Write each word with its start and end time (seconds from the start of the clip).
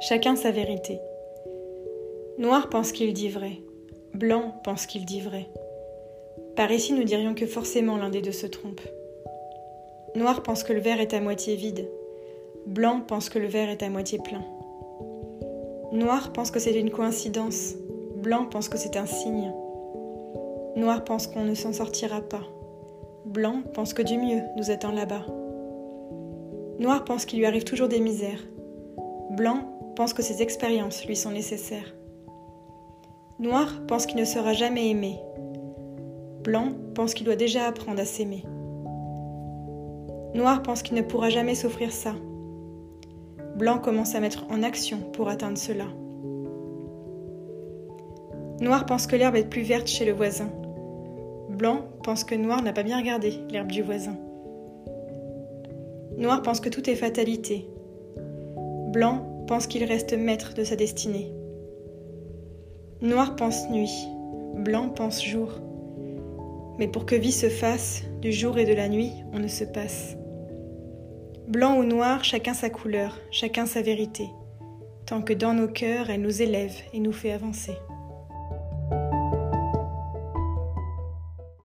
Chacun 0.00 0.36
sa 0.36 0.50
vérité. 0.50 1.00
Noir 2.38 2.68
pense 2.68 2.92
qu'il 2.92 3.12
dit 3.12 3.28
vrai. 3.28 3.60
Blanc 4.12 4.54
pense 4.64 4.86
qu'il 4.86 5.04
dit 5.04 5.20
vrai. 5.20 5.48
Par 6.56 6.70
ici, 6.70 6.92
nous 6.92 7.04
dirions 7.04 7.34
que 7.34 7.46
forcément 7.46 7.96
l'un 7.96 8.10
des 8.10 8.20
deux 8.20 8.32
se 8.32 8.46
trompe. 8.46 8.80
Noir 10.14 10.42
pense 10.42 10.62
que 10.62 10.72
le 10.72 10.80
verre 10.80 11.00
est 11.00 11.14
à 11.14 11.20
moitié 11.20 11.56
vide. 11.56 11.88
Blanc 12.66 13.00
pense 13.06 13.28
que 13.28 13.38
le 13.38 13.46
verre 13.46 13.70
est 13.70 13.82
à 13.82 13.88
moitié 13.88 14.18
plein. 14.18 14.42
Noir 15.92 16.32
pense 16.32 16.50
que 16.50 16.58
c'est 16.58 16.78
une 16.78 16.90
coïncidence. 16.90 17.74
Blanc 18.16 18.46
pense 18.46 18.68
que 18.68 18.78
c'est 18.78 18.96
un 18.96 19.06
signe. 19.06 19.52
Noir 20.76 21.04
pense 21.04 21.28
qu'on 21.28 21.44
ne 21.44 21.54
s'en 21.54 21.72
sortira 21.72 22.20
pas. 22.20 22.42
Blanc 23.24 23.62
pense 23.72 23.94
que 23.94 24.02
du 24.02 24.18
mieux 24.18 24.42
nous 24.56 24.70
attend 24.70 24.92
là-bas. 24.92 25.24
Noir 26.78 27.04
pense 27.04 27.24
qu'il 27.24 27.38
lui 27.38 27.46
arrive 27.46 27.64
toujours 27.64 27.88
des 27.88 28.00
misères. 28.00 28.44
Blanc 29.30 29.73
pense 29.94 30.12
que 30.12 30.22
ses 30.22 30.42
expériences 30.42 31.06
lui 31.06 31.16
sont 31.16 31.30
nécessaires. 31.30 31.94
Noir 33.38 33.68
pense 33.86 34.06
qu'il 34.06 34.18
ne 34.18 34.24
sera 34.24 34.52
jamais 34.52 34.90
aimé. 34.90 35.18
Blanc 36.42 36.72
pense 36.94 37.14
qu'il 37.14 37.24
doit 37.24 37.36
déjà 37.36 37.66
apprendre 37.66 38.00
à 38.00 38.04
s'aimer. 38.04 38.44
Noir 40.34 40.62
pense 40.62 40.82
qu'il 40.82 40.96
ne 40.96 41.02
pourra 41.02 41.30
jamais 41.30 41.54
s'offrir 41.54 41.92
ça. 41.92 42.14
Blanc 43.56 43.78
commence 43.78 44.14
à 44.14 44.20
mettre 44.20 44.44
en 44.50 44.62
action 44.62 44.98
pour 45.12 45.28
atteindre 45.28 45.58
cela. 45.58 45.86
Noir 48.60 48.86
pense 48.86 49.06
que 49.06 49.16
l'herbe 49.16 49.36
est 49.36 49.48
plus 49.48 49.62
verte 49.62 49.86
chez 49.86 50.04
le 50.04 50.12
voisin. 50.12 50.50
Blanc 51.50 51.82
pense 52.02 52.24
que 52.24 52.34
Noir 52.34 52.62
n'a 52.62 52.72
pas 52.72 52.82
bien 52.82 52.98
regardé 52.98 53.32
l'herbe 53.50 53.70
du 53.70 53.82
voisin. 53.82 54.16
Noir 56.18 56.42
pense 56.42 56.60
que 56.60 56.68
tout 56.68 56.88
est 56.88 56.94
fatalité. 56.94 57.68
Blanc 58.92 59.33
pense 59.46 59.66
qu'il 59.66 59.84
reste 59.84 60.14
maître 60.14 60.54
de 60.54 60.64
sa 60.64 60.76
destinée. 60.76 61.32
Noir 63.00 63.36
pense 63.36 63.68
nuit, 63.70 64.08
blanc 64.56 64.88
pense 64.88 65.24
jour. 65.24 65.60
Mais 66.78 66.88
pour 66.88 67.06
que 67.06 67.14
vie 67.14 67.32
se 67.32 67.48
fasse, 67.48 68.02
du 68.20 68.32
jour 68.32 68.58
et 68.58 68.64
de 68.64 68.72
la 68.72 68.88
nuit, 68.88 69.12
on 69.32 69.38
ne 69.38 69.48
se 69.48 69.64
passe. 69.64 70.16
Blanc 71.48 71.76
ou 71.76 71.84
noir, 71.84 72.24
chacun 72.24 72.54
sa 72.54 72.70
couleur, 72.70 73.20
chacun 73.30 73.66
sa 73.66 73.82
vérité, 73.82 74.24
tant 75.06 75.20
que 75.20 75.34
dans 75.34 75.52
nos 75.52 75.68
cœurs 75.68 76.08
elle 76.10 76.22
nous 76.22 76.42
élève 76.42 76.74
et 76.92 77.00
nous 77.00 77.12
fait 77.12 77.32
avancer. 77.32 77.74